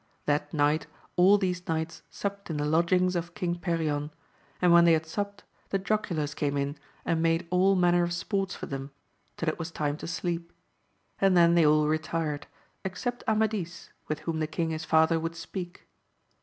That 0.25 0.51
night 0.51 0.87
all 1.15 1.37
these 1.37 1.67
knights 1.67 2.01
supped 2.09 2.49
in 2.49 2.57
the 2.57 2.65
lodgings 2.65 3.15
of 3.15 3.35
King 3.35 3.53
Perion; 3.59 4.09
and 4.59 4.73
when 4.73 4.83
they 4.85 4.93
had 4.93 5.05
supped, 5.05 5.43
the 5.69 5.77
Joculars 5.77 6.33
came 6.33 6.57
in 6.57 6.75
and 7.05 7.21
made 7.21 7.45
all 7.51 7.75
17—2 7.75 7.75
2G0 7.75 7.75
AMADIS 7.75 7.75
OF 7.75 7.75
GAUL. 7.75 7.75
manner 7.93 8.03
of 8.05 8.13
sports 8.13 8.55
for 8.55 8.65
them, 8.65 8.91
till 9.37 9.49
it 9.49 9.59
was 9.59 9.69
time 9.69 9.97
to 9.97 10.07
sleep, 10.07 10.51
and 11.19 11.37
then 11.37 11.53
they 11.53 11.67
all 11.67 11.87
retired, 11.87 12.47
except 12.83 13.23
Amadis, 13.27 13.91
with 14.07 14.21
whom 14.21 14.39
the 14.39 14.47
king 14.47 14.71
his 14.71 14.85
father 14.85 15.19
would 15.19 15.35
speak. 15.35 15.85